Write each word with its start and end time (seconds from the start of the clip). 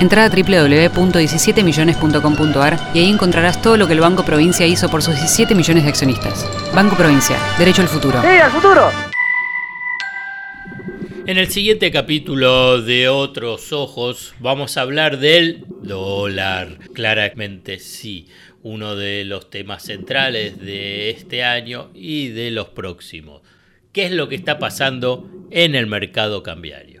Entra 0.00 0.24
a 0.24 0.28
www.17millones.com.ar 0.28 2.78
y 2.94 3.00
ahí 3.00 3.10
encontrarás 3.10 3.60
todo 3.60 3.76
lo 3.76 3.88
que 3.88 3.94
el 3.94 4.00
Banco 4.00 4.24
Provincia 4.24 4.64
hizo 4.64 4.88
por 4.88 5.02
sus 5.02 5.16
17 5.16 5.56
millones 5.56 5.82
de 5.82 5.90
accionistas. 5.90 6.48
Banco 6.72 6.96
Provincia, 6.96 7.36
derecho 7.58 7.82
al 7.82 7.88
futuro. 7.88 8.22
¡Sí, 8.22 8.28
al 8.28 8.52
futuro! 8.52 8.92
En 11.26 11.36
el 11.36 11.50
siguiente 11.50 11.90
capítulo 11.90 12.80
de 12.80 13.08
Otros 13.08 13.72
Ojos 13.72 14.36
vamos 14.38 14.76
a 14.76 14.82
hablar 14.82 15.18
del 15.18 15.64
dólar. 15.82 16.78
Claramente 16.94 17.80
sí, 17.80 18.28
uno 18.62 18.94
de 18.94 19.24
los 19.24 19.50
temas 19.50 19.82
centrales 19.82 20.60
de 20.60 21.10
este 21.10 21.42
año 21.42 21.90
y 21.92 22.28
de 22.28 22.52
los 22.52 22.68
próximos. 22.68 23.42
¿Qué 23.92 24.06
es 24.06 24.12
lo 24.12 24.28
que 24.28 24.36
está 24.36 24.60
pasando 24.60 25.28
en 25.50 25.74
el 25.74 25.86
mercado 25.86 26.44
cambiario? 26.44 27.00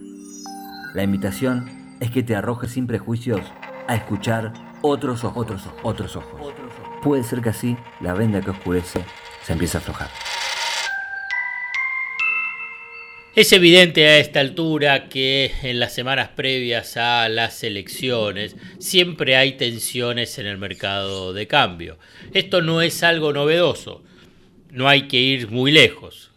La 0.93 1.03
invitación 1.03 1.95
es 2.01 2.11
que 2.11 2.21
te 2.21 2.35
arrojes 2.35 2.71
sin 2.71 2.85
prejuicios 2.85 3.41
a 3.87 3.95
escuchar 3.95 4.51
otros 4.81 5.23
ojos, 5.23 5.45
otros 5.45 5.65
ojos, 5.65 5.93
otros 5.93 6.17
ojos. 6.17 6.99
Puede 7.01 7.23
ser 7.23 7.41
que 7.41 7.49
así 7.49 7.77
la 8.01 8.13
venda 8.13 8.41
que 8.41 8.49
oscurece 8.49 8.99
se 9.43 9.53
empiece 9.53 9.77
a 9.77 9.79
aflojar. 9.79 10.09
Es 13.33 13.53
evidente 13.53 14.05
a 14.05 14.17
esta 14.17 14.41
altura 14.41 15.07
que 15.07 15.53
en 15.63 15.79
las 15.79 15.93
semanas 15.93 16.31
previas 16.35 16.97
a 16.97 17.29
las 17.29 17.63
elecciones 17.63 18.57
siempre 18.77 19.37
hay 19.37 19.53
tensiones 19.53 20.37
en 20.39 20.47
el 20.47 20.57
mercado 20.57 21.31
de 21.31 21.47
cambio. 21.47 21.97
Esto 22.33 22.61
no 22.61 22.81
es 22.81 23.01
algo 23.03 23.31
novedoso, 23.31 24.03
no 24.71 24.89
hay 24.89 25.07
que 25.07 25.17
ir 25.17 25.49
muy 25.49 25.71
lejos. 25.71 26.31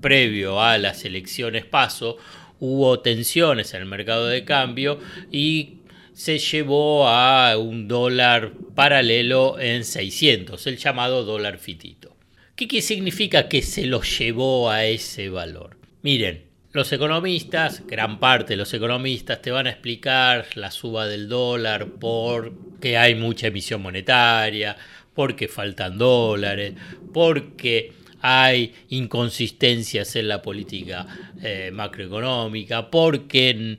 Previo 0.00 0.62
a 0.62 0.78
las 0.78 1.04
elecciones 1.04 1.64
paso, 1.64 2.16
hubo 2.60 3.00
tensiones 3.00 3.74
en 3.74 3.82
el 3.82 3.86
mercado 3.86 4.26
de 4.26 4.44
cambio 4.44 4.98
y 5.30 5.78
se 6.12 6.38
llevó 6.38 7.08
a 7.08 7.58
un 7.58 7.88
dólar 7.88 8.52
paralelo 8.74 9.60
en 9.60 9.84
600, 9.84 10.66
el 10.66 10.78
llamado 10.78 11.24
dólar 11.24 11.58
fitito. 11.58 12.16
¿Qué, 12.56 12.80
significa 12.80 13.48
que 13.48 13.60
se 13.60 13.84
lo 13.84 14.00
llevó 14.02 14.70
a 14.70 14.86
ese 14.86 15.28
valor? 15.28 15.76
Miren, 16.00 16.44
los 16.72 16.90
economistas, 16.90 17.86
gran 17.86 18.18
parte 18.18 18.54
de 18.54 18.56
los 18.56 18.72
economistas, 18.72 19.42
te 19.42 19.50
van 19.50 19.66
a 19.66 19.70
explicar 19.70 20.46
la 20.54 20.70
suba 20.70 21.06
del 21.06 21.28
dólar 21.28 21.88
porque 22.00 22.96
hay 22.96 23.14
mucha 23.14 23.48
emisión 23.48 23.82
monetaria, 23.82 24.74
porque 25.12 25.48
faltan 25.48 25.98
dólares, 25.98 26.72
porque 27.12 27.92
hay 28.20 28.74
inconsistencias 28.88 30.16
en 30.16 30.28
la 30.28 30.42
política 30.42 31.06
eh, 31.42 31.70
macroeconómica, 31.72 32.90
porque 32.90 33.78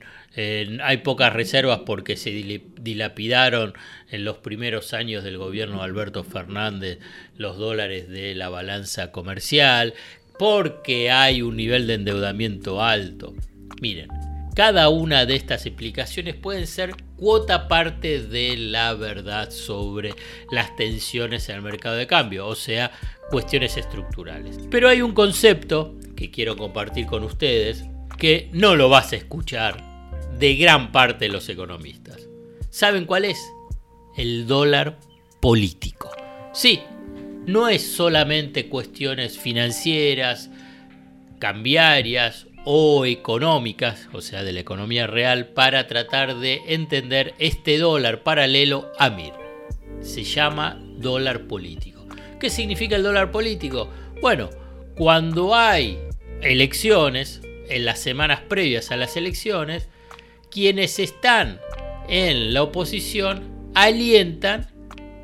hay 0.84 0.98
pocas 0.98 1.32
reservas 1.32 1.80
porque 1.84 2.16
se 2.16 2.30
dilapidaron 2.30 3.74
en 4.08 4.24
los 4.24 4.38
primeros 4.38 4.94
años 4.94 5.24
del 5.24 5.36
gobierno 5.36 5.78
de 5.78 5.84
Alberto 5.84 6.22
Fernández 6.22 7.00
los 7.36 7.58
dólares 7.58 8.08
de 8.08 8.36
la 8.36 8.48
balanza 8.48 9.10
comercial, 9.10 9.94
porque 10.38 11.10
hay 11.10 11.42
un 11.42 11.56
nivel 11.56 11.88
de 11.88 11.94
endeudamiento 11.94 12.82
alto. 12.84 13.34
Miren, 13.80 14.08
cada 14.58 14.88
una 14.88 15.24
de 15.24 15.36
estas 15.36 15.66
explicaciones 15.66 16.34
pueden 16.34 16.66
ser 16.66 16.96
cuota 17.16 17.68
parte 17.68 18.20
de 18.20 18.56
la 18.56 18.92
verdad 18.94 19.52
sobre 19.52 20.14
las 20.50 20.74
tensiones 20.74 21.48
en 21.48 21.54
el 21.54 21.62
mercado 21.62 21.94
de 21.94 22.08
cambio, 22.08 22.44
o 22.48 22.56
sea, 22.56 22.90
cuestiones 23.30 23.76
estructurales. 23.76 24.58
Pero 24.68 24.88
hay 24.88 25.00
un 25.00 25.12
concepto 25.12 25.94
que 26.16 26.32
quiero 26.32 26.56
compartir 26.56 27.06
con 27.06 27.22
ustedes 27.22 27.84
que 28.18 28.50
no 28.52 28.74
lo 28.74 28.88
vas 28.88 29.12
a 29.12 29.16
escuchar 29.16 29.80
de 30.40 30.56
gran 30.56 30.90
parte 30.90 31.26
de 31.26 31.30
los 31.30 31.48
economistas. 31.48 32.28
¿Saben 32.68 33.04
cuál 33.04 33.26
es? 33.26 33.38
El 34.16 34.48
dólar 34.48 34.98
político. 35.40 36.10
Sí, 36.52 36.80
no 37.46 37.68
es 37.68 37.86
solamente 37.86 38.68
cuestiones 38.68 39.38
financieras, 39.38 40.50
cambiarias 41.38 42.47
o 42.70 43.06
económicas, 43.06 44.10
o 44.12 44.20
sea, 44.20 44.44
de 44.44 44.52
la 44.52 44.60
economía 44.60 45.06
real, 45.06 45.46
para 45.46 45.86
tratar 45.86 46.36
de 46.36 46.60
entender 46.66 47.32
este 47.38 47.78
dólar 47.78 48.22
paralelo 48.22 48.92
a 48.98 49.08
MIR. 49.08 49.32
Se 50.02 50.22
llama 50.22 50.78
dólar 50.98 51.46
político. 51.46 52.06
¿Qué 52.38 52.50
significa 52.50 52.96
el 52.96 53.02
dólar 53.02 53.30
político? 53.30 53.88
Bueno, 54.20 54.50
cuando 54.96 55.54
hay 55.54 55.98
elecciones, 56.42 57.40
en 57.70 57.86
las 57.86 58.00
semanas 58.00 58.40
previas 58.46 58.90
a 58.90 58.98
las 58.98 59.16
elecciones, 59.16 59.88
quienes 60.50 60.98
están 60.98 61.60
en 62.06 62.52
la 62.52 62.64
oposición 62.64 63.70
alientan 63.74 64.66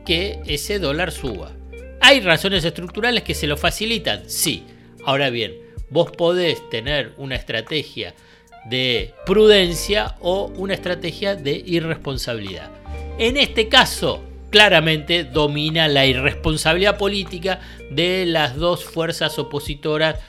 que 0.06 0.40
ese 0.46 0.78
dólar 0.78 1.12
suba. 1.12 1.52
¿Hay 2.00 2.20
razones 2.20 2.64
estructurales 2.64 3.22
que 3.22 3.34
se 3.34 3.46
lo 3.46 3.58
facilitan? 3.58 4.30
Sí. 4.30 4.64
Ahora 5.04 5.28
bien, 5.28 5.63
vos 5.90 6.10
podés 6.10 6.68
tener 6.70 7.12
una 7.16 7.36
estrategia 7.36 8.14
de 8.64 9.14
prudencia 9.26 10.16
o 10.20 10.46
una 10.56 10.74
estrategia 10.74 11.36
de 11.36 11.62
irresponsabilidad. 11.64 12.70
En 13.18 13.36
este 13.36 13.68
caso, 13.68 14.22
claramente 14.50 15.24
domina 15.24 15.88
la 15.88 16.06
irresponsabilidad 16.06 16.96
política 16.96 17.60
de 17.90 18.24
las 18.26 18.56
dos 18.56 18.84
fuerzas 18.84 19.38
opositoras 19.38 20.20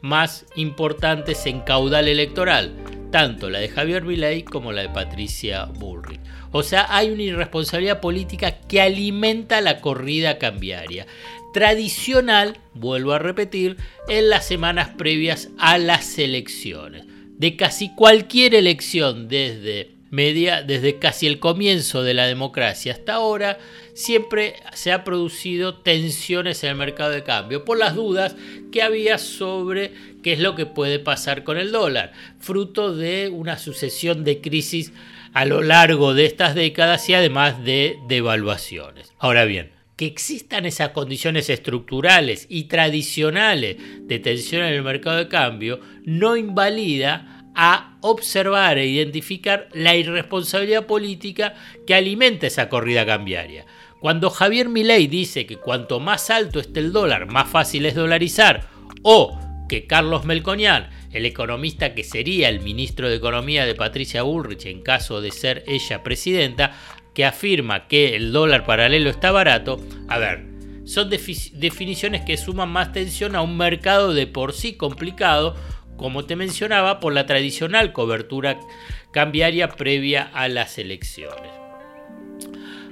más 0.00 0.46
importantes 0.56 1.46
en 1.46 1.60
caudal 1.60 2.08
electoral, 2.08 2.74
tanto 3.10 3.50
la 3.50 3.58
de 3.58 3.68
Javier 3.68 4.04
Milei 4.04 4.42
como 4.42 4.72
la 4.72 4.82
de 4.82 4.90
Patricia 4.90 5.64
Bullrich. 5.64 6.20
O 6.56 6.62
sea, 6.62 6.86
hay 6.88 7.10
una 7.10 7.24
irresponsabilidad 7.24 8.00
política 8.00 8.60
que 8.60 8.80
alimenta 8.80 9.60
la 9.60 9.80
corrida 9.80 10.38
cambiaria. 10.38 11.04
Tradicional, 11.52 12.58
vuelvo 12.74 13.12
a 13.12 13.18
repetir, 13.18 13.76
en 14.08 14.30
las 14.30 14.46
semanas 14.46 14.90
previas 14.96 15.48
a 15.58 15.78
las 15.78 16.16
elecciones. 16.16 17.06
De 17.38 17.56
casi 17.56 17.92
cualquier 17.96 18.54
elección 18.54 19.26
desde 19.26 19.94
media 20.10 20.62
desde 20.62 21.00
casi 21.00 21.26
el 21.26 21.40
comienzo 21.40 22.04
de 22.04 22.14
la 22.14 22.26
democracia 22.26 22.92
hasta 22.92 23.14
ahora, 23.14 23.58
siempre 23.94 24.54
se 24.72 24.92
ha 24.92 25.02
producido 25.02 25.78
tensiones 25.78 26.62
en 26.62 26.70
el 26.70 26.76
mercado 26.76 27.10
de 27.10 27.24
cambio 27.24 27.64
por 27.64 27.78
las 27.78 27.96
dudas 27.96 28.36
que 28.70 28.80
había 28.80 29.18
sobre 29.18 29.92
qué 30.24 30.32
es 30.32 30.40
lo 30.40 30.54
que 30.56 30.64
puede 30.64 30.98
pasar 30.98 31.44
con 31.44 31.58
el 31.58 31.70
dólar, 31.70 32.12
fruto 32.40 32.96
de 32.96 33.28
una 33.28 33.58
sucesión 33.58 34.24
de 34.24 34.40
crisis 34.40 34.92
a 35.34 35.44
lo 35.44 35.60
largo 35.60 36.14
de 36.14 36.24
estas 36.24 36.54
décadas 36.54 37.06
y 37.10 37.14
además 37.14 37.62
de 37.62 37.98
devaluaciones. 38.08 39.12
Ahora 39.18 39.44
bien, 39.44 39.72
que 39.96 40.06
existan 40.06 40.64
esas 40.64 40.88
condiciones 40.90 41.50
estructurales 41.50 42.46
y 42.48 42.64
tradicionales 42.64 43.76
de 44.08 44.18
tensión 44.18 44.62
en 44.62 44.72
el 44.72 44.82
mercado 44.82 45.18
de 45.18 45.28
cambio 45.28 45.80
no 46.04 46.38
invalida 46.38 47.44
a 47.54 47.98
observar 48.00 48.78
e 48.78 48.86
identificar 48.86 49.68
la 49.74 49.94
irresponsabilidad 49.94 50.86
política 50.86 51.54
que 51.86 51.94
alimenta 51.94 52.46
esa 52.46 52.70
corrida 52.70 53.04
cambiaria. 53.04 53.66
Cuando 54.00 54.30
Javier 54.30 54.70
Milei 54.70 55.06
dice 55.06 55.44
que 55.44 55.58
cuanto 55.58 56.00
más 56.00 56.30
alto 56.30 56.60
esté 56.60 56.80
el 56.80 56.92
dólar, 56.92 57.26
más 57.30 57.48
fácil 57.48 57.84
es 57.84 57.94
dolarizar, 57.94 58.68
o 59.02 59.38
que 59.68 59.86
Carlos 59.86 60.24
Melconian, 60.24 60.90
el 61.12 61.26
economista 61.26 61.94
que 61.94 62.04
sería 62.04 62.48
el 62.48 62.60
ministro 62.60 63.08
de 63.08 63.16
Economía 63.16 63.66
de 63.66 63.74
Patricia 63.74 64.22
Bullrich 64.22 64.66
en 64.66 64.82
caso 64.82 65.20
de 65.20 65.30
ser 65.30 65.64
ella 65.66 66.02
presidenta, 66.02 66.72
que 67.14 67.24
afirma 67.24 67.86
que 67.86 68.16
el 68.16 68.32
dólar 68.32 68.66
paralelo 68.66 69.08
está 69.08 69.30
barato, 69.30 69.80
a 70.08 70.18
ver, 70.18 70.44
son 70.84 71.08
definiciones 71.08 72.22
que 72.24 72.36
suman 72.36 72.68
más 72.68 72.92
tensión 72.92 73.36
a 73.36 73.42
un 73.42 73.56
mercado 73.56 74.12
de 74.12 74.26
por 74.26 74.52
sí 74.52 74.74
complicado, 74.74 75.56
como 75.96 76.26
te 76.26 76.36
mencionaba, 76.36 77.00
por 77.00 77.14
la 77.14 77.24
tradicional 77.24 77.92
cobertura 77.92 78.58
cambiaria 79.12 79.68
previa 79.68 80.22
a 80.34 80.48
las 80.48 80.76
elecciones. 80.76 81.52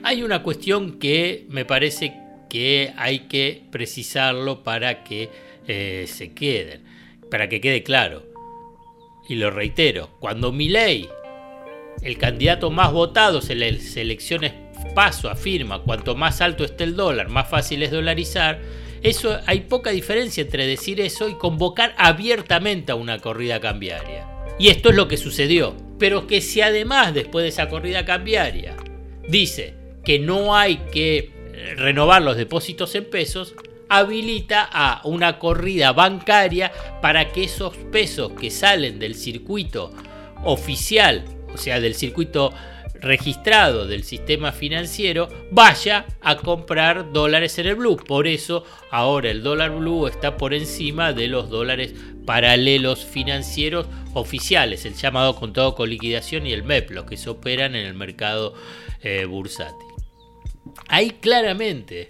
Hay 0.04 0.22
una 0.22 0.42
cuestión 0.42 0.98
que 0.98 1.46
me 1.48 1.64
parece 1.64 2.14
que 2.48 2.92
hay 2.96 3.20
que 3.20 3.64
precisarlo 3.70 4.62
para 4.62 5.04
que 5.04 5.30
eh, 5.66 6.06
se 6.08 6.32
queden, 6.32 6.84
para 7.30 7.48
que 7.48 7.60
quede 7.60 7.82
claro. 7.82 8.24
Y 9.28 9.36
lo 9.36 9.50
reitero, 9.50 10.10
cuando 10.20 10.52
Milei, 10.52 11.08
el 12.02 12.18
candidato 12.18 12.70
más 12.70 12.92
votado 12.92 13.40
en 13.48 13.60
las 13.60 13.96
elecciones 13.96 14.52
paso, 14.94 15.30
afirma, 15.30 15.82
cuanto 15.82 16.14
más 16.14 16.40
alto 16.40 16.64
esté 16.64 16.84
el 16.84 16.96
dólar, 16.96 17.28
más 17.28 17.48
fácil 17.48 17.82
es 17.82 17.90
dolarizar, 17.90 18.60
eso 19.02 19.38
hay 19.46 19.60
poca 19.62 19.90
diferencia 19.90 20.42
entre 20.42 20.66
decir 20.66 21.00
eso 21.00 21.28
y 21.28 21.34
convocar 21.34 21.94
abiertamente 21.96 22.92
a 22.92 22.96
una 22.96 23.18
corrida 23.18 23.60
cambiaria. 23.60 24.28
Y 24.58 24.68
esto 24.68 24.90
es 24.90 24.96
lo 24.96 25.08
que 25.08 25.16
sucedió. 25.16 25.76
Pero 25.98 26.26
que 26.26 26.40
si 26.40 26.60
además 26.60 27.14
después 27.14 27.42
de 27.42 27.48
esa 27.48 27.68
corrida 27.68 28.04
cambiaria 28.04 28.76
dice 29.28 29.74
que 30.04 30.18
no 30.18 30.54
hay 30.54 30.76
que 30.92 31.30
renovar 31.76 32.22
los 32.22 32.36
depósitos 32.36 32.94
en 32.94 33.04
pesos, 33.04 33.54
habilita 33.98 34.68
a 34.72 35.02
una 35.04 35.38
corrida 35.38 35.92
bancaria 35.92 36.72
para 37.00 37.30
que 37.30 37.44
esos 37.44 37.76
pesos 37.76 38.32
que 38.32 38.50
salen 38.50 38.98
del 38.98 39.14
circuito 39.14 39.92
oficial, 40.44 41.24
o 41.52 41.58
sea, 41.58 41.78
del 41.80 41.94
circuito 41.94 42.52
registrado 42.94 43.86
del 43.86 44.04
sistema 44.04 44.52
financiero, 44.52 45.28
vaya 45.50 46.06
a 46.22 46.36
comprar 46.36 47.12
dólares 47.12 47.58
en 47.58 47.66
el 47.66 47.74
blue. 47.74 47.96
Por 47.96 48.26
eso 48.26 48.64
ahora 48.90 49.30
el 49.30 49.42
dólar 49.42 49.72
blue 49.72 50.06
está 50.06 50.36
por 50.36 50.54
encima 50.54 51.12
de 51.12 51.28
los 51.28 51.50
dólares 51.50 51.94
paralelos 52.24 53.04
financieros 53.04 53.86
oficiales, 54.14 54.86
el 54.86 54.94
llamado 54.94 55.34
contado 55.34 55.74
con 55.74 55.90
liquidación 55.90 56.46
y 56.46 56.52
el 56.52 56.62
MEP, 56.62 56.92
los 56.92 57.04
que 57.04 57.16
se 57.16 57.28
operan 57.28 57.74
en 57.74 57.84
el 57.84 57.94
mercado 57.94 58.54
eh, 59.02 59.24
bursátil. 59.24 59.88
Ahí 60.88 61.10
claramente 61.10 62.08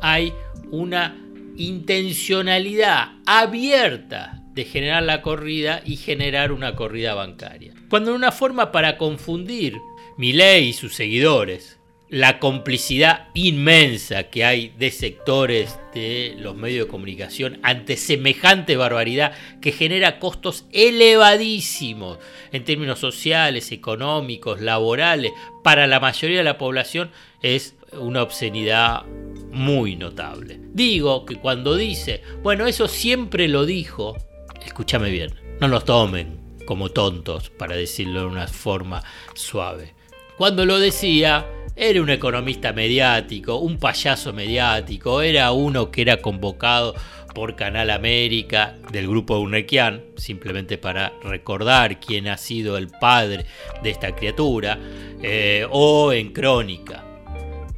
hay 0.00 0.32
una 0.70 1.16
intencionalidad 1.56 3.12
abierta 3.26 4.42
de 4.52 4.64
generar 4.64 5.02
la 5.02 5.22
corrida 5.22 5.82
y 5.84 5.96
generar 5.96 6.52
una 6.52 6.74
corrida 6.74 7.14
bancaria. 7.14 7.74
Cuando 7.88 8.14
una 8.14 8.32
forma 8.32 8.72
para 8.72 8.96
confundir 8.98 9.78
Milei 10.16 10.68
y 10.68 10.72
sus 10.72 10.94
seguidores, 10.94 11.80
la 12.10 12.40
complicidad 12.40 13.28
inmensa 13.34 14.24
que 14.24 14.44
hay 14.44 14.74
de 14.76 14.90
sectores 14.90 15.78
de 15.94 16.34
los 16.38 16.56
medios 16.56 16.86
de 16.86 16.90
comunicación 16.90 17.60
ante 17.62 17.96
semejante 17.96 18.76
barbaridad 18.76 19.32
que 19.62 19.70
genera 19.70 20.18
costos 20.18 20.66
elevadísimos 20.72 22.18
en 22.50 22.64
términos 22.64 22.98
sociales, 22.98 23.70
económicos, 23.70 24.60
laborales, 24.60 25.32
para 25.62 25.86
la 25.86 26.00
mayoría 26.00 26.38
de 26.38 26.44
la 26.44 26.58
población 26.58 27.12
es 27.42 27.76
una 27.92 28.22
obscenidad 28.22 29.04
muy 29.50 29.96
notable. 29.96 30.60
Digo 30.72 31.24
que 31.24 31.36
cuando 31.36 31.76
dice, 31.76 32.22
bueno, 32.42 32.66
eso 32.66 32.88
siempre 32.88 33.48
lo 33.48 33.66
dijo, 33.66 34.16
escúchame 34.64 35.10
bien, 35.10 35.34
no 35.60 35.68
nos 35.68 35.84
tomen 35.84 36.40
como 36.64 36.90
tontos, 36.90 37.50
para 37.50 37.74
decirlo 37.74 38.20
de 38.20 38.26
una 38.26 38.46
forma 38.46 39.02
suave. 39.34 39.94
Cuando 40.36 40.64
lo 40.64 40.78
decía, 40.78 41.46
era 41.74 42.00
un 42.00 42.10
economista 42.10 42.72
mediático, 42.72 43.56
un 43.56 43.78
payaso 43.78 44.32
mediático, 44.32 45.20
era 45.20 45.50
uno 45.50 45.90
que 45.90 46.02
era 46.02 46.18
convocado 46.18 46.94
por 47.34 47.56
Canal 47.56 47.90
América 47.90 48.76
del 48.92 49.08
grupo 49.08 49.38
Unequian, 49.38 50.04
simplemente 50.16 50.78
para 50.78 51.12
recordar 51.24 51.98
quién 51.98 52.28
ha 52.28 52.36
sido 52.36 52.76
el 52.76 52.88
padre 52.88 53.46
de 53.82 53.90
esta 53.90 54.14
criatura, 54.14 54.78
eh, 55.22 55.66
o 55.70 56.12
en 56.12 56.32
Crónica 56.32 57.09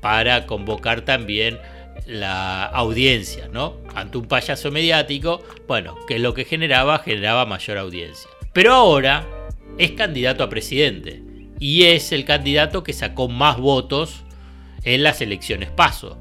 para 0.03 0.47
convocar 0.47 1.03
también 1.03 1.59
la 2.07 2.65
audiencia, 2.65 3.49
¿no? 3.49 3.79
Ante 3.95 4.19
un 4.19 4.27
payaso 4.27 4.71
mediático, 4.71 5.41
bueno, 5.69 5.97
que 6.07 6.19
lo 6.19 6.35
que 6.35 6.45
generaba 6.45 6.99
generaba 6.99 7.47
mayor 7.47 7.79
audiencia. 7.79 8.29
Pero 8.53 8.75
ahora 8.75 9.27
es 9.79 9.93
candidato 9.93 10.43
a 10.43 10.49
presidente 10.49 11.23
y 11.61 11.85
es 11.85 12.11
el 12.11 12.25
candidato 12.25 12.83
que 12.83 12.93
sacó 12.93 13.29
más 13.29 13.59
votos 13.59 14.25
en 14.83 15.05
las 15.05 15.21
elecciones 15.21 15.71
paso. 15.71 16.19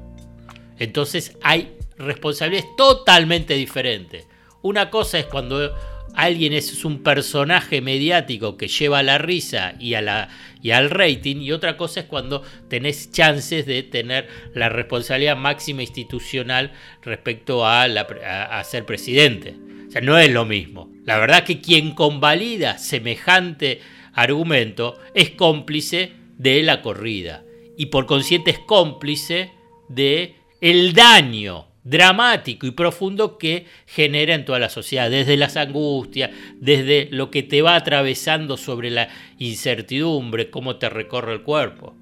Entonces 0.78 1.36
hay 1.42 1.76
responsabilidades 1.98 2.70
totalmente 2.76 3.54
diferentes. 3.54 4.26
Una 4.62 4.90
cosa 4.90 5.18
es 5.18 5.26
cuando 5.26 5.74
alguien 6.14 6.52
es 6.52 6.84
un 6.84 7.02
personaje 7.02 7.80
mediático 7.80 8.56
que 8.56 8.68
lleva 8.68 8.98
a 8.98 9.02
la 9.02 9.18
risa 9.18 9.74
y, 9.78 9.94
al 9.94 10.90
rating, 10.90 11.36
y 11.36 11.52
otra 11.52 11.76
cosa 11.76 12.00
es 12.00 12.06
cuando 12.06 12.42
tenés 12.68 13.10
chances 13.12 13.66
de 13.66 13.82
tener 13.82 14.28
la 14.54 14.68
responsabilidad 14.68 15.36
máxima 15.36 15.82
institucional 15.82 16.72
respecto 17.02 17.66
a, 17.66 18.62
ser 18.64 18.84
presidente. 18.84 19.54
O 19.88 19.90
sea, 19.90 20.00
no 20.00 20.18
es 20.18 20.30
lo 20.30 20.44
mismo. 20.44 20.90
La 21.04 21.18
verdad 21.18 21.44
que 21.44 21.60
quien 21.60 21.94
convalida 21.94 22.78
semejante 22.78 23.80
argumento 24.14 24.98
es 25.14 25.30
cómplice 25.30 26.12
de 26.38 26.62
la 26.62 26.82
corrida 26.82 27.44
y 27.76 27.86
por 27.86 28.06
consiguiente 28.06 28.52
es 28.52 28.58
cómplice 28.60 29.50
de 29.88 30.36
el 30.60 30.92
daño 30.92 31.71
dramático 31.84 32.66
y 32.66 32.70
profundo 32.70 33.38
que 33.38 33.66
genera 33.86 34.34
en 34.34 34.44
toda 34.44 34.58
la 34.58 34.68
sociedad, 34.68 35.10
desde 35.10 35.36
las 35.36 35.56
angustias, 35.56 36.30
desde 36.56 37.08
lo 37.10 37.30
que 37.30 37.42
te 37.42 37.62
va 37.62 37.74
atravesando 37.74 38.56
sobre 38.56 38.90
la 38.90 39.08
incertidumbre, 39.38 40.50
cómo 40.50 40.76
te 40.76 40.88
recorre 40.88 41.32
el 41.34 41.42
cuerpo. 41.42 41.94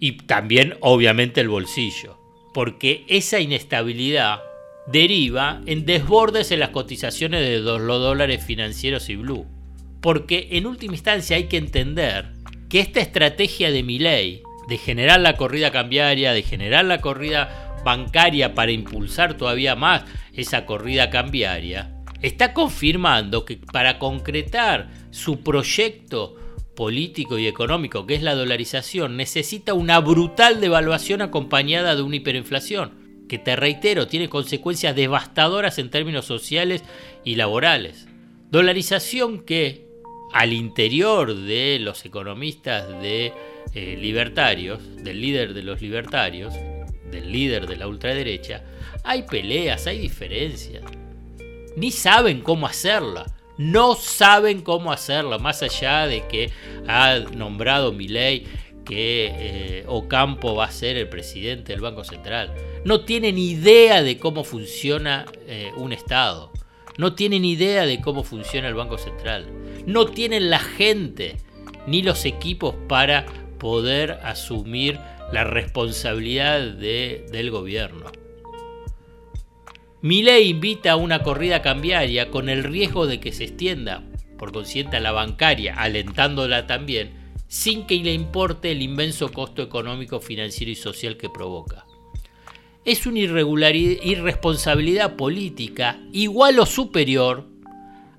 Y 0.00 0.12
también, 0.12 0.74
obviamente, 0.80 1.40
el 1.40 1.48
bolsillo, 1.48 2.18
porque 2.54 3.04
esa 3.08 3.40
inestabilidad 3.40 4.40
deriva 4.86 5.60
en 5.66 5.84
desbordes 5.84 6.50
en 6.52 6.60
las 6.60 6.70
cotizaciones 6.70 7.40
de 7.40 7.58
los 7.58 7.80
dólares 7.80 8.44
financieros 8.44 9.08
y 9.08 9.16
blue. 9.16 9.46
Porque 10.00 10.48
en 10.52 10.66
última 10.66 10.94
instancia 10.94 11.36
hay 11.36 11.44
que 11.44 11.56
entender 11.56 12.32
que 12.68 12.80
esta 12.80 13.00
estrategia 13.00 13.70
de 13.70 13.82
mi 13.82 13.98
ley, 13.98 14.42
de 14.68 14.78
generar 14.78 15.20
la 15.20 15.36
corrida 15.36 15.70
cambiaria, 15.70 16.32
de 16.32 16.42
generar 16.42 16.84
la 16.84 17.00
corrida 17.00 17.65
bancaria 17.86 18.52
para 18.52 18.72
impulsar 18.72 19.36
todavía 19.36 19.76
más 19.76 20.02
esa 20.32 20.66
corrida 20.66 21.08
cambiaria, 21.08 21.94
está 22.20 22.52
confirmando 22.52 23.44
que 23.44 23.58
para 23.58 24.00
concretar 24.00 24.90
su 25.12 25.44
proyecto 25.44 26.34
político 26.74 27.38
y 27.38 27.46
económico, 27.46 28.04
que 28.04 28.16
es 28.16 28.22
la 28.22 28.34
dolarización, 28.34 29.16
necesita 29.16 29.72
una 29.72 30.00
brutal 30.00 30.60
devaluación 30.60 31.22
acompañada 31.22 31.94
de 31.94 32.02
una 32.02 32.16
hiperinflación, 32.16 33.22
que 33.28 33.38
te 33.38 33.54
reitero, 33.54 34.08
tiene 34.08 34.28
consecuencias 34.28 34.96
devastadoras 34.96 35.78
en 35.78 35.88
términos 35.88 36.24
sociales 36.24 36.82
y 37.24 37.36
laborales. 37.36 38.08
Dolarización 38.50 39.44
que 39.44 39.86
al 40.32 40.52
interior 40.52 41.36
de 41.36 41.78
los 41.78 42.04
economistas 42.04 42.88
de 43.00 43.32
eh, 43.74 43.96
libertarios, 44.00 44.80
del 45.04 45.20
líder 45.20 45.54
de 45.54 45.62
los 45.62 45.80
libertarios, 45.80 46.52
del 47.10 47.32
líder 47.32 47.66
de 47.66 47.76
la 47.76 47.88
ultraderecha, 47.88 48.62
hay 49.04 49.22
peleas, 49.22 49.86
hay 49.86 49.98
diferencias. 49.98 50.82
Ni 51.76 51.90
saben 51.90 52.40
cómo 52.40 52.66
hacerla. 52.66 53.26
No 53.58 53.94
saben 53.94 54.60
cómo 54.60 54.92
hacerla, 54.92 55.38
más 55.38 55.62
allá 55.62 56.06
de 56.06 56.26
que 56.28 56.50
ha 56.86 57.20
nombrado 57.34 57.92
Milei 57.92 58.44
que 58.84 59.32
eh, 59.34 59.84
Ocampo 59.88 60.54
va 60.54 60.66
a 60.66 60.70
ser 60.70 60.96
el 60.96 61.08
presidente 61.08 61.72
del 61.72 61.80
Banco 61.80 62.04
Central. 62.04 62.54
No 62.84 63.04
tienen 63.04 63.36
idea 63.36 64.02
de 64.02 64.18
cómo 64.18 64.44
funciona 64.44 65.26
eh, 65.46 65.72
un 65.76 65.92
Estado. 65.92 66.52
No 66.96 67.14
tienen 67.14 67.44
idea 67.44 67.84
de 67.84 68.00
cómo 68.00 68.22
funciona 68.24 68.68
el 68.68 68.74
Banco 68.74 68.96
Central. 68.96 69.46
No 69.86 70.06
tienen 70.06 70.48
la 70.48 70.60
gente 70.60 71.36
ni 71.86 72.02
los 72.02 72.24
equipos 72.24 72.74
para 72.88 73.26
poder 73.58 74.12
asumir 74.22 74.98
la 75.32 75.44
responsabilidad 75.44 76.60
del 76.72 77.50
gobierno. 77.50 78.06
ley 80.02 80.48
invita 80.48 80.92
a 80.92 80.96
una 80.96 81.22
corrida 81.22 81.62
cambiaria 81.62 82.30
con 82.30 82.48
el 82.48 82.64
riesgo 82.64 83.06
de 83.06 83.20
que 83.20 83.32
se 83.32 83.44
extienda, 83.44 84.04
por 84.38 84.52
consiguiente, 84.52 84.96
a 84.98 85.00
la 85.00 85.12
bancaria, 85.12 85.74
alentándola 85.74 86.66
también, 86.66 87.34
sin 87.48 87.86
que 87.86 87.96
le 87.96 88.12
importe 88.12 88.72
el 88.72 88.82
inmenso 88.82 89.32
costo 89.32 89.62
económico, 89.62 90.20
financiero 90.20 90.70
y 90.70 90.76
social 90.76 91.16
que 91.16 91.30
provoca. 91.30 91.86
Es 92.84 93.06
una 93.06 93.18
irresponsabilidad 93.18 95.16
política 95.16 95.98
igual 96.12 96.58
o 96.60 96.66
superior 96.66 97.48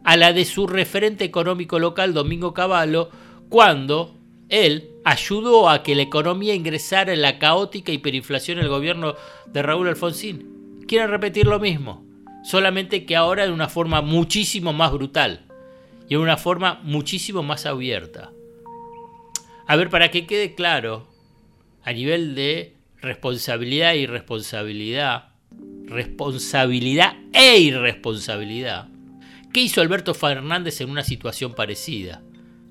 a 0.04 0.18
la 0.18 0.34
de 0.34 0.46
su 0.46 0.68
referente 0.68 1.24
económico 1.24 1.80
local, 1.80 2.14
Domingo 2.14 2.54
Cavallo, 2.54 3.10
cuando 3.50 4.16
él 4.50 4.90
ayudó 5.08 5.70
a 5.70 5.84
que 5.84 5.96
la 5.96 6.02
economía 6.02 6.54
ingresara 6.54 7.14
en 7.14 7.22
la 7.22 7.40
caótica 7.40 7.94
hiperinflación 7.94 8.58
del 8.58 8.68
gobierno 8.68 9.16
de 9.46 9.62
Raúl 9.62 9.88
Alfonsín. 9.88 10.82
Quieren 10.86 11.10
repetir 11.10 11.48
lo 11.48 11.62
mismo, 11.62 12.06
solamente 12.44 13.06
que 13.06 13.16
ahora 13.16 13.46
de 13.46 13.54
una 13.54 13.70
forma 13.70 14.02
muchísimo 14.02 14.74
más 14.74 14.92
brutal 14.92 15.46
y 16.10 16.16
en 16.16 16.20
una 16.20 16.36
forma 16.36 16.82
muchísimo 16.84 17.42
más 17.42 17.66
abierta. 17.66 18.32
A 19.66 19.78
ver, 19.78 19.90
para 19.90 20.12
que 20.12 20.28
quede 20.28 20.56
claro, 20.56 21.08
a 21.84 21.94
nivel 21.94 22.36
de 22.36 22.76
responsabilidad 22.98 23.94
e 23.94 24.00
irresponsabilidad, 24.00 25.30
responsabilidad 25.86 27.16
e 27.32 27.60
irresponsabilidad, 27.60 28.90
¿qué 29.54 29.62
hizo 29.62 29.80
Alberto 29.80 30.14
Fernández 30.14 30.82
en 30.82 30.90
una 30.90 31.04
situación 31.04 31.54
parecida? 31.56 32.24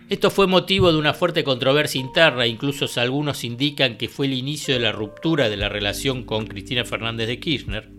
Esto 0.09 0.31
fue 0.31 0.47
motivo 0.47 0.93
de 0.93 0.99
una 0.99 1.15
fuerte 1.15 1.43
controversia 1.43 2.01
interna, 2.01 2.47
incluso 2.47 2.87
algunos 3.01 3.43
indican 3.43 3.99
que 3.99 4.09
fue 4.09 4.27
el 4.27 4.35
inicio 4.35 4.75
de 4.75 4.81
la 4.81 4.93
ruptura 4.93 5.49
de 5.49 5.57
la 5.57 5.69
relación 5.69 6.23
con 6.23 6.47
Cristina 6.47 6.85
Fernández 6.85 7.27
de 7.27 7.41
Kirchner. 7.41 7.91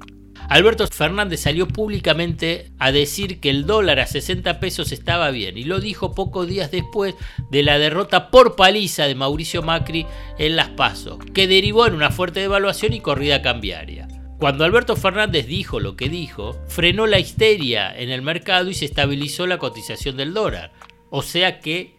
Alberto 0.48 0.88
Fernández 0.88 1.42
salió 1.42 1.68
públicamente 1.68 2.72
a 2.80 2.94
decir 2.94 3.42
que 3.42 3.50
el 3.50 3.66
dólar 3.66 4.00
a 4.00 4.08
60 4.08 4.62
pesos 4.62 4.94
estaba 4.94 5.32
bien 5.32 5.58
y 5.58 5.66
lo 5.66 5.82
dijo 5.82 6.16
pocos 6.16 6.48
días 6.48 6.72
después 6.72 7.16
de 7.52 7.64
la 7.64 7.78
derrota 7.78 8.32
por 8.32 8.56
paliza 8.56 9.04
de 9.04 9.16
Mauricio 9.16 9.62
Macri 9.62 10.06
en 10.38 10.56
Las 10.56 10.70
Pasos, 10.70 11.18
que 11.34 11.48
derivó 11.48 11.88
en 11.88 11.94
una 11.94 12.12
fuerte 12.12 12.40
devaluación 12.40 12.94
y 12.94 13.02
corrida 13.02 13.42
cambiaria. 13.42 14.08
Cuando 14.40 14.64
Alberto 14.64 14.96
Fernández 14.96 15.46
dijo 15.46 15.82
lo 15.82 15.98
que 15.98 16.08
dijo, 16.08 16.58
frenó 16.70 17.06
la 17.06 17.20
histeria 17.20 17.94
en 17.94 18.12
el 18.12 18.22
mercado 18.22 18.70
y 18.70 18.76
se 18.76 18.86
estabilizó 18.86 19.46
la 19.46 19.58
cotización 19.58 20.16
del 20.16 20.34
dólar. 20.34 20.72
O 21.10 21.22
sea 21.22 21.60
que 21.60 21.97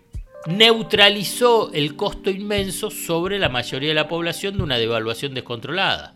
neutralizó 0.49 1.71
el 1.75 1.95
costo 1.95 2.31
inmenso 2.31 2.91
sobre 2.91 3.39
la 3.39 3.51
mayoría 3.51 3.91
de 3.91 3.95
la 3.95 4.09
población 4.09 4.57
de 4.57 4.63
una 4.63 4.79
devaluación 4.79 5.35
descontrolada. 5.35 6.15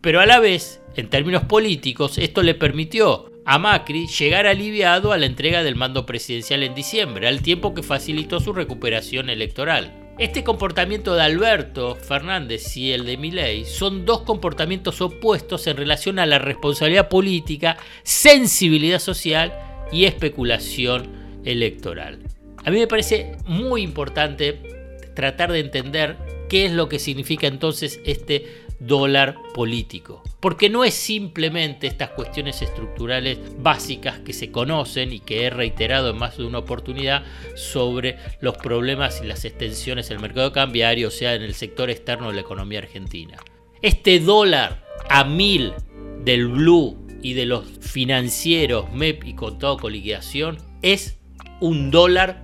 Pero 0.00 0.20
a 0.20 0.26
la 0.26 0.40
vez, 0.40 0.80
en 0.96 1.10
términos 1.10 1.44
políticos, 1.44 2.16
esto 2.16 2.42
le 2.42 2.54
permitió 2.54 3.30
a 3.44 3.58
Macri 3.58 4.06
llegar 4.06 4.46
aliviado 4.46 5.12
a 5.12 5.18
la 5.18 5.26
entrega 5.26 5.62
del 5.62 5.76
mando 5.76 6.06
presidencial 6.06 6.62
en 6.62 6.74
diciembre, 6.74 7.28
al 7.28 7.42
tiempo 7.42 7.74
que 7.74 7.82
facilitó 7.82 8.40
su 8.40 8.54
recuperación 8.54 9.28
electoral. 9.28 9.92
Este 10.18 10.44
comportamiento 10.44 11.14
de 11.14 11.22
Alberto 11.22 11.94
Fernández 11.94 12.74
y 12.78 12.92
el 12.92 13.04
de 13.04 13.18
Milei 13.18 13.66
son 13.66 14.06
dos 14.06 14.22
comportamientos 14.22 15.02
opuestos 15.02 15.66
en 15.66 15.76
relación 15.76 16.18
a 16.18 16.24
la 16.24 16.38
responsabilidad 16.38 17.10
política, 17.10 17.76
sensibilidad 18.02 18.98
social 18.98 19.52
y 19.92 20.06
especulación 20.06 21.42
electoral. 21.44 22.33
A 22.64 22.70
mí 22.70 22.78
me 22.78 22.86
parece 22.86 23.36
muy 23.46 23.82
importante 23.82 24.60
tratar 25.14 25.52
de 25.52 25.60
entender 25.60 26.16
qué 26.48 26.66
es 26.66 26.72
lo 26.72 26.88
que 26.88 26.98
significa 26.98 27.46
entonces 27.46 28.00
este 28.04 28.64
dólar 28.80 29.36
político. 29.54 30.22
Porque 30.40 30.68
no 30.68 30.84
es 30.84 30.94
simplemente 30.94 31.86
estas 31.86 32.10
cuestiones 32.10 32.62
estructurales 32.62 33.38
básicas 33.58 34.18
que 34.20 34.32
se 34.32 34.50
conocen 34.50 35.12
y 35.12 35.20
que 35.20 35.44
he 35.44 35.50
reiterado 35.50 36.10
en 36.10 36.18
más 36.18 36.36
de 36.36 36.44
una 36.44 36.58
oportunidad 36.58 37.24
sobre 37.54 38.16
los 38.40 38.56
problemas 38.56 39.20
y 39.22 39.26
las 39.26 39.44
extensiones 39.44 40.08
del 40.08 40.20
mercado 40.20 40.52
cambiario, 40.52 41.08
o 41.08 41.10
sea, 41.10 41.34
en 41.34 41.42
el 41.42 41.54
sector 41.54 41.90
externo 41.90 42.28
de 42.28 42.34
la 42.34 42.40
economía 42.40 42.80
argentina. 42.80 43.38
Este 43.80 44.20
dólar 44.20 44.84
a 45.08 45.24
mil 45.24 45.72
del 46.24 46.48
blue 46.48 47.06
y 47.22 47.34
de 47.34 47.46
los 47.46 47.64
financieros 47.80 48.92
MEP 48.92 49.24
y 49.24 49.34
con 49.34 49.58
todo 49.58 49.76
con 49.78 49.92
liquidación 49.92 50.58
es 50.82 51.18
un 51.60 51.90
dólar 51.90 52.43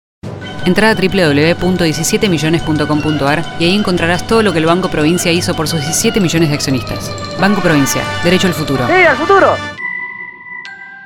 Entra 0.65 0.91
a 0.91 0.95
www.17millones.com.ar 0.95 3.57
y 3.59 3.65
ahí 3.65 3.75
encontrarás 3.75 4.25
todo 4.27 4.43
lo 4.43 4.53
que 4.53 4.59
el 4.59 4.67
Banco 4.67 4.89
Provincia 4.89 5.31
hizo 5.31 5.55
por 5.55 5.67
sus 5.67 5.81
17 5.81 6.19
millones 6.19 6.49
de 6.49 6.55
accionistas. 6.55 7.11
Banco 7.39 7.61
Provincia, 7.61 8.03
derecho 8.23 8.45
al 8.47 8.53
futuro. 8.53 8.85
¡Sí, 8.85 8.93
al 8.93 9.17
futuro! 9.17 9.55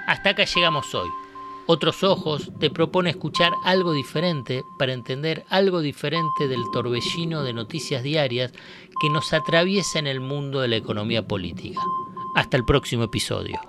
Hasta 0.07 0.31
acá 0.31 0.43
llegamos 0.43 0.93
hoy. 0.93 1.07
Otros 1.67 2.03
Ojos 2.03 2.51
te 2.59 2.69
propone 2.69 3.09
escuchar 3.09 3.53
algo 3.63 3.93
diferente 3.93 4.63
para 4.77 4.93
entender 4.93 5.45
algo 5.49 5.81
diferente 5.81 6.47
del 6.47 6.61
torbellino 6.71 7.41
de 7.43 7.53
noticias 7.53 8.03
diarias 8.03 8.51
que 9.01 9.09
nos 9.09 9.33
atraviesa 9.33 9.97
en 9.99 10.07
el 10.07 10.19
mundo 10.19 10.61
de 10.61 10.67
la 10.67 10.75
economía 10.75 11.27
política. 11.27 11.81
Hasta 12.35 12.57
el 12.57 12.65
próximo 12.65 13.05
episodio. 13.05 13.59